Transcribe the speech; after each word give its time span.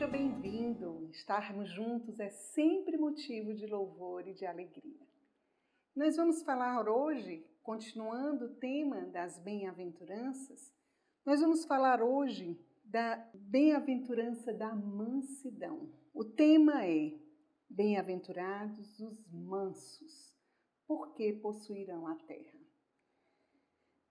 Seja 0.00 0.12
bem-vindo. 0.12 1.10
Estarmos 1.10 1.68
juntos 1.68 2.18
é 2.18 2.30
sempre 2.30 2.96
motivo 2.96 3.52
de 3.52 3.66
louvor 3.66 4.26
e 4.26 4.32
de 4.32 4.46
alegria. 4.46 5.06
Nós 5.94 6.16
vamos 6.16 6.42
falar 6.42 6.88
hoje, 6.88 7.46
continuando 7.62 8.46
o 8.46 8.54
tema 8.54 9.02
das 9.08 9.38
bem-aventuranças, 9.40 10.72
nós 11.22 11.42
vamos 11.42 11.66
falar 11.66 12.00
hoje 12.02 12.58
da 12.82 13.16
bem-aventurança 13.34 14.54
da 14.54 14.74
mansidão. 14.74 15.92
O 16.14 16.24
tema 16.24 16.82
é 16.86 17.12
Bem-aventurados 17.68 18.98
os 19.00 19.30
mansos, 19.30 20.34
porque 20.86 21.34
possuirão 21.34 22.06
a 22.06 22.14
terra. 22.14 22.59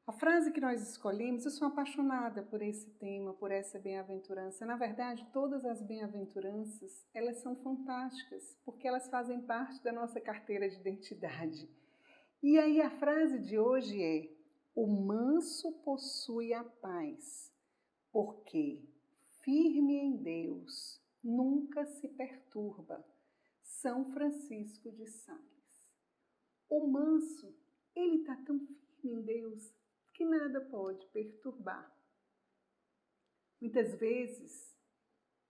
A 0.09 0.11
frase 0.11 0.51
que 0.51 0.59
nós 0.59 0.81
escolhemos, 0.81 1.45
eu 1.45 1.51
sou 1.51 1.67
apaixonada 1.67 2.41
por 2.41 2.63
esse 2.63 2.89
tema, 2.93 3.31
por 3.35 3.51
essa 3.51 3.77
bem-aventurança. 3.77 4.65
Na 4.65 4.75
verdade, 4.75 5.23
todas 5.31 5.63
as 5.63 5.83
bem-aventuranças, 5.83 7.05
elas 7.13 7.37
são 7.43 7.55
fantásticas, 7.57 8.57
porque 8.65 8.87
elas 8.87 9.07
fazem 9.07 9.39
parte 9.39 9.83
da 9.83 9.91
nossa 9.91 10.19
carteira 10.19 10.67
de 10.67 10.77
identidade. 10.77 11.69
E 12.41 12.57
aí 12.57 12.81
a 12.81 12.89
frase 12.89 13.37
de 13.37 13.59
hoje 13.59 14.01
é: 14.01 14.35
o 14.73 14.87
manso 14.87 15.71
possui 15.83 16.55
a 16.55 16.63
paz, 16.63 17.53
porque 18.11 18.83
firme 19.43 19.93
em 19.93 20.17
Deus, 20.17 20.99
nunca 21.23 21.85
se 21.85 22.07
perturba. 22.07 23.05
São 23.61 24.11
Francisco 24.11 24.91
de 24.91 25.05
Sales. 25.05 25.93
O 26.67 26.87
manso, 26.87 27.55
ele 27.95 28.21
está 28.21 28.35
tão 28.37 28.57
firme 28.57 28.79
em 29.03 29.21
Deus 29.21 29.78
que 30.19 30.25
nada 30.25 30.59
pode 30.59 31.05
perturbar. 31.13 31.89
Muitas 33.61 33.95
vezes 33.95 34.77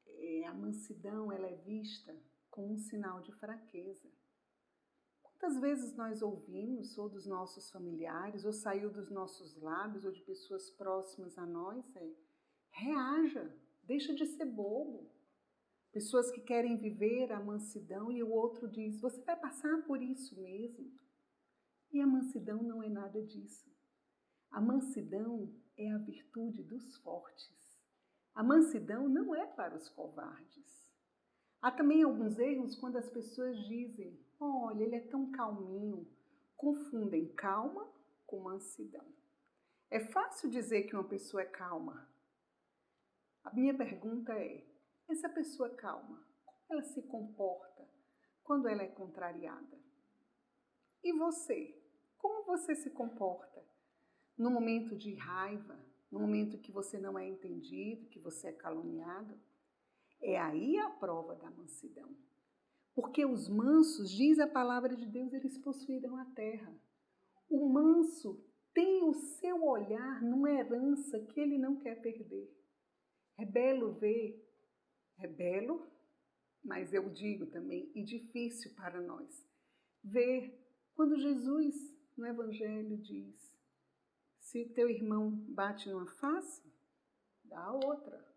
é, 0.06 0.46
a 0.46 0.54
mansidão 0.54 1.32
ela 1.32 1.48
é 1.48 1.56
vista 1.56 2.16
como 2.52 2.74
um 2.74 2.78
sinal 2.78 3.20
de 3.20 3.32
fraqueza. 3.32 4.08
Quantas 5.24 5.60
vezes 5.60 5.96
nós 5.96 6.22
ouvimos, 6.22 7.00
ou 7.00 7.10
dos 7.10 7.26
nossos 7.26 7.72
familiares, 7.72 8.46
ou 8.46 8.54
saiu 8.54 8.92
dos 8.92 9.10
nossos 9.10 9.60
lábios, 9.60 10.06
ou 10.06 10.12
de 10.12 10.22
pessoas 10.22 10.70
próximas 10.70 11.36
a 11.40 11.48
nós, 11.48 11.96
é 11.96 12.14
reaja, 12.70 13.52
deixa 13.82 14.14
de 14.14 14.28
ser 14.28 14.46
bobo. 14.46 15.10
Pessoas 15.92 16.30
que 16.30 16.42
querem 16.42 16.78
viver 16.78 17.32
a 17.32 17.40
mansidão 17.40 18.12
e 18.12 18.22
o 18.22 18.30
outro 18.30 18.68
diz: 18.68 19.02
Você 19.02 19.20
vai 19.24 19.36
passar 19.36 19.82
por 19.88 20.00
isso 20.00 20.40
mesmo. 20.40 20.92
E 21.92 22.00
a 22.00 22.06
mansidão 22.06 22.62
não 22.62 22.84
é 22.84 22.88
nada 22.88 23.20
disso. 23.24 23.68
A 24.52 24.60
mansidão 24.60 25.54
é 25.78 25.92
a 25.92 25.98
virtude 26.00 26.64
dos 26.64 26.98
fortes. 26.98 27.80
A 28.34 28.44
mansidão 28.44 29.08
não 29.08 29.36
é 29.36 29.46
para 29.46 29.76
os 29.76 29.88
covardes. 29.90 30.92
Há 31.62 31.72
também 31.72 32.02
alguns 32.02 32.40
erros 32.40 32.76
quando 32.76 32.98
as 32.98 33.10
pessoas 33.10 33.58
dizem: 33.68 34.20
olha, 34.40 34.84
ele 34.84 34.96
é 34.96 35.08
tão 35.08 35.32
calminho. 35.32 36.08
Confundem 36.58 37.32
calma 37.36 37.88
com 38.26 38.40
mansidão. 38.40 39.06
É 39.92 40.00
fácil 40.00 40.50
dizer 40.50 40.84
que 40.84 40.96
uma 40.96 41.08
pessoa 41.08 41.44
é 41.44 41.46
calma. 41.46 42.10
A 43.44 43.54
minha 43.54 43.78
pergunta 43.78 44.34
é: 44.34 44.66
essa 45.08 45.30
pessoa 45.30 45.70
calma, 45.76 46.26
como 46.44 46.66
ela 46.72 46.84
se 46.84 47.04
comporta 47.04 47.88
quando 48.44 48.68
ela 48.68 48.82
é 48.82 48.88
contrariada? 48.88 49.78
E 51.04 51.14
você? 51.14 51.80
Como 52.18 52.46
você 52.46 52.76
se 52.76 52.90
comporta 52.90 53.64
no 54.40 54.50
momento 54.50 54.96
de 54.96 55.14
raiva, 55.16 55.78
no 56.10 56.20
momento 56.20 56.58
que 56.58 56.72
você 56.72 56.98
não 56.98 57.20
é 57.20 57.28
entendido, 57.28 58.08
que 58.08 58.18
você 58.18 58.48
é 58.48 58.54
caluniado, 58.54 59.38
é 60.22 60.40
aí 60.40 60.78
a 60.78 60.90
prova 60.90 61.36
da 61.36 61.52
mansidão. 61.52 62.10
Porque 62.96 63.26
os 63.26 63.50
mansos, 63.50 64.10
diz 64.10 64.40
a 64.40 64.48
palavra 64.48 64.96
de 64.96 65.06
Deus, 65.06 65.34
eles 65.34 65.58
possuirão 65.58 66.18
a 66.18 66.26
terra. 66.26 66.74
O 67.50 67.68
manso 67.68 68.42
tem 68.74 69.04
o 69.04 69.14
seu 69.14 69.64
olhar 69.64 70.22
numa 70.22 70.50
herança 70.50 71.20
que 71.20 71.40
ele 71.40 71.58
não 71.58 71.76
quer 71.76 72.02
perder. 72.02 72.50
É 73.38 73.46
belo 73.46 73.94
ver, 73.94 74.42
é 75.18 75.28
belo, 75.28 75.86
mas 76.64 76.94
eu 76.94 77.10
digo 77.10 77.46
também, 77.46 77.92
e 77.94 78.04
difícil 78.04 78.74
para 78.76 79.02
nós, 79.02 79.46
ver 80.04 80.58
quando 80.96 81.18
Jesus 81.18 81.76
no 82.18 82.26
Evangelho 82.26 82.98
diz: 82.98 83.49
se 84.50 84.66
teu 84.66 84.90
irmão 84.90 85.30
bate 85.50 85.88
numa 85.90 86.08
face, 86.08 86.64
dá 87.44 87.60
a 87.66 87.74
outra. 87.74 88.28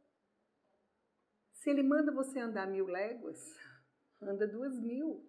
Se 1.54 1.70
ele 1.70 1.82
manda 1.82 2.12
você 2.12 2.38
andar 2.38 2.66
mil 2.66 2.86
léguas, 2.86 3.56
anda 4.20 4.46
duas 4.46 4.78
mil. 4.78 5.26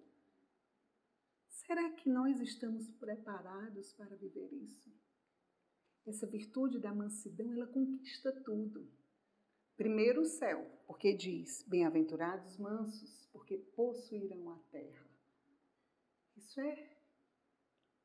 Será 1.47 1.89
que 1.91 2.09
nós 2.09 2.38
estamos 2.41 2.91
preparados 2.95 3.93
para 3.93 4.17
viver 4.17 4.51
isso? 4.51 4.93
Essa 6.05 6.27
virtude 6.27 6.79
da 6.79 6.93
mansidão, 6.93 7.53
ela 7.53 7.67
conquista 7.67 8.33
tudo. 8.43 8.91
Primeiro 9.77 10.23
o 10.23 10.25
céu, 10.25 10.69
porque 10.85 11.13
diz: 11.13 11.63
Bem-aventurados 11.66 12.57
mansos, 12.57 13.25
porque 13.31 13.57
possuirão 13.57 14.51
a 14.51 14.59
terra. 14.69 15.07
Isso 16.35 16.59
é 16.59 16.97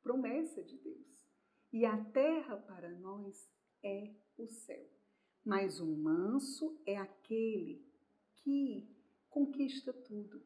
promessa 0.01 0.63
de 0.63 0.77
Deus. 0.77 1.28
E 1.71 1.85
a 1.85 1.97
terra 2.05 2.57
para 2.57 2.89
nós 2.89 3.49
é 3.83 4.11
o 4.37 4.47
céu. 4.47 4.89
Mas 5.45 5.79
o 5.79 5.85
manso 5.85 6.79
é 6.85 6.97
aquele 6.97 7.85
que 8.37 8.87
conquista 9.29 9.93
tudo. 9.93 10.43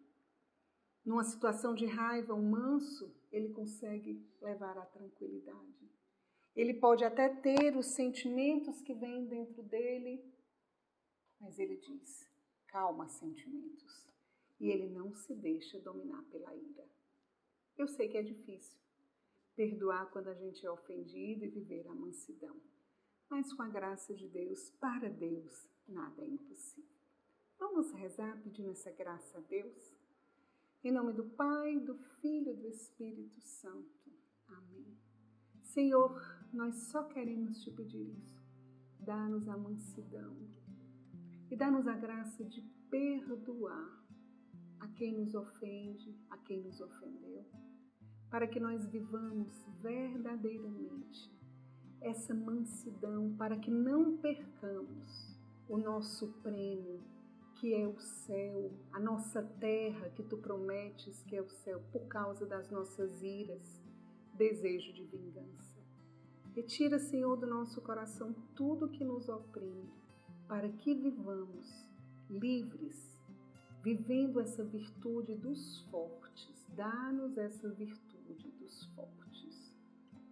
Numa 1.05 1.23
situação 1.23 1.73
de 1.73 1.85
raiva, 1.85 2.33
o 2.33 2.41
manso, 2.41 3.13
ele 3.31 3.49
consegue 3.49 4.25
levar 4.41 4.77
à 4.77 4.85
tranquilidade. 4.85 5.91
Ele 6.55 6.73
pode 6.75 7.03
até 7.03 7.29
ter 7.29 7.75
os 7.75 7.87
sentimentos 7.95 8.81
que 8.81 8.93
vêm 8.93 9.25
dentro 9.25 9.63
dele, 9.63 10.23
mas 11.39 11.57
ele 11.57 11.77
diz: 11.77 12.29
calma, 12.67 13.07
sentimentos. 13.09 14.07
E 14.59 14.69
ele 14.69 14.87
não 14.87 15.13
se 15.13 15.35
deixa 15.35 15.79
dominar 15.79 16.23
pela 16.25 16.55
ira. 16.55 16.87
Eu 17.77 17.87
sei 17.87 18.07
que 18.07 18.17
é 18.17 18.21
difícil, 18.21 18.79
perdoar 19.55 20.09
quando 20.11 20.27
a 20.27 20.33
gente 20.33 20.65
é 20.65 20.71
ofendido 20.71 21.45
e 21.45 21.49
viver 21.49 21.87
a 21.87 21.95
mansidão. 21.95 22.55
Mas 23.29 23.51
com 23.53 23.63
a 23.63 23.69
graça 23.69 24.13
de 24.13 24.27
Deus, 24.27 24.69
para 24.79 25.09
Deus, 25.09 25.67
nada 25.87 26.23
é 26.23 26.27
impossível. 26.27 26.89
Vamos 27.57 27.91
rezar 27.91 28.41
pedindo 28.41 28.69
essa 28.71 28.91
graça 28.91 29.37
a 29.37 29.41
Deus? 29.41 29.95
Em 30.83 30.91
nome 30.91 31.13
do 31.13 31.23
Pai, 31.23 31.79
do 31.79 31.95
Filho 32.19 32.51
e 32.51 32.55
do 32.55 32.67
Espírito 32.67 33.39
Santo. 33.41 34.11
Amém. 34.47 34.97
Senhor, 35.61 36.21
nós 36.51 36.75
só 36.91 37.03
queremos 37.03 37.63
te 37.63 37.71
pedir 37.71 38.17
isso. 38.17 38.43
Dá-nos 38.99 39.47
a 39.47 39.57
mansidão 39.57 40.37
e 41.49 41.55
dá-nos 41.55 41.87
a 41.87 41.95
graça 41.95 42.43
de 42.43 42.61
perdoar 42.89 44.03
a 44.79 44.87
quem 44.89 45.17
nos 45.17 45.33
ofende, 45.33 46.17
a 46.29 46.37
quem 46.37 46.61
nos 46.61 46.79
ofendeu 46.81 47.45
para 48.33 48.47
que 48.47 48.59
nós 48.59 48.87
vivamos 48.87 49.63
verdadeiramente 49.79 51.31
essa 52.01 52.33
mansidão, 52.33 53.35
para 53.37 53.55
que 53.59 53.69
não 53.69 54.17
percamos 54.17 55.37
o 55.69 55.77
nosso 55.77 56.33
prêmio, 56.41 56.99
que 57.53 57.75
é 57.75 57.87
o 57.87 57.99
céu, 57.99 58.71
a 58.91 58.99
nossa 58.99 59.43
terra 59.43 60.09
que 60.09 60.23
tu 60.23 60.35
prometes 60.37 61.21
que 61.27 61.35
é 61.35 61.43
o 61.43 61.47
céu, 61.47 61.79
por 61.91 62.07
causa 62.07 62.43
das 62.47 62.71
nossas 62.71 63.21
iras, 63.21 63.79
desejo 64.33 64.91
de 64.93 65.03
vingança. 65.03 65.79
Retira, 66.55 66.97
Senhor, 66.97 67.35
do 67.37 67.45
nosso 67.45 67.83
coração 67.83 68.33
tudo 68.55 68.89
que 68.89 69.03
nos 69.03 69.29
oprime, 69.29 69.93
para 70.47 70.69
que 70.69 70.95
vivamos 70.95 71.87
livres, 72.27 73.15
vivendo 73.83 74.39
essa 74.39 74.63
virtude 74.63 75.35
dos 75.35 75.81
fortes. 75.91 76.65
Dá-nos 76.75 77.37
essa 77.37 77.69
virtude 77.69 78.12
fortes. 78.95 79.73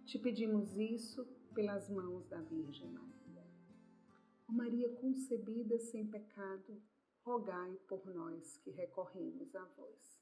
Te 0.04 0.18
pedimos 0.18 0.76
isso 0.76 1.24
pelas 1.54 1.88
mãos 1.88 2.26
da 2.28 2.40
Virgem 2.40 2.90
Maria. 2.90 3.46
Ó 4.48 4.52
Maria 4.52 4.88
concebida 4.96 5.78
sem 5.78 6.06
pecado, 6.06 6.82
rogai 7.24 7.76
por 7.88 8.04
nós 8.06 8.56
que 8.58 8.70
recorremos 8.70 9.54
a 9.54 9.64
vós. 9.76 10.20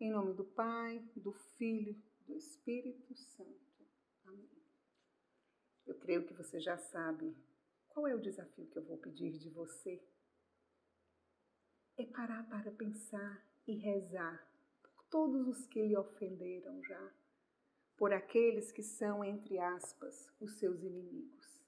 Em 0.00 0.10
nome 0.10 0.32
do 0.32 0.44
Pai, 0.44 0.98
do 1.14 1.32
Filho, 1.32 1.94
do 2.26 2.34
Espírito 2.34 3.14
Santo. 3.14 3.86
Amém. 4.24 4.62
Eu 5.86 5.94
creio 5.96 6.26
que 6.26 6.34
você 6.34 6.58
já 6.60 6.76
sabe 6.78 7.36
qual 7.88 8.06
é 8.06 8.14
o 8.14 8.20
desafio 8.20 8.66
que 8.66 8.78
eu 8.78 8.84
vou 8.84 8.98
pedir 8.98 9.38
de 9.38 9.50
você. 9.50 10.02
É 11.96 12.06
parar 12.06 12.48
para 12.48 12.70
pensar 12.70 13.44
e 13.66 13.74
rezar 13.76 14.50
todos 15.10 15.48
os 15.48 15.66
que 15.66 15.82
lhe 15.82 15.96
ofenderam 15.96 16.82
já, 16.84 17.12
por 18.00 18.14
aqueles 18.14 18.72
que 18.72 18.82
são, 18.82 19.22
entre 19.22 19.58
aspas, 19.58 20.32
os 20.40 20.58
seus 20.58 20.82
inimigos. 20.82 21.60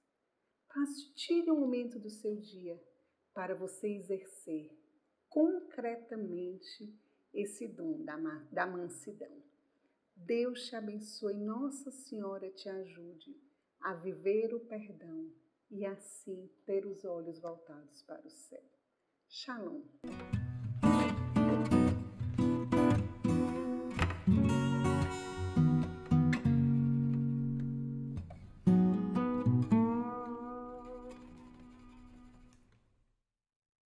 Mas 0.75 1.05
tire 1.14 1.50
um 1.50 1.61
momento 1.61 1.99
do 1.99 2.08
seu 2.08 2.34
dia 2.37 2.82
para 3.34 3.55
você 3.55 3.87
exercer 3.88 4.75
concretamente 5.29 6.99
esse 7.34 7.69
dom 7.69 8.02
da, 8.02 8.17
da 8.50 8.67
mansidão. 8.67 9.43
Deus 10.17 10.69
te 10.69 10.75
abençoe, 10.75 11.34
Nossa 11.34 11.90
Senhora 11.90 12.50
te 12.50 12.67
ajude 12.67 13.38
a 13.82 13.93
viver 13.93 14.55
o 14.55 14.61
perdão 14.61 15.31
e 15.70 15.85
assim 15.85 16.50
ter 16.64 16.87
os 16.87 17.05
olhos 17.05 17.38
voltados 17.40 18.00
para 18.05 18.26
o 18.26 18.31
céu. 18.31 18.64
Shalom. 19.28 19.82